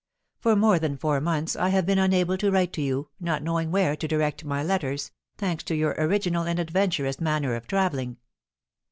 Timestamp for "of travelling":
7.53-8.17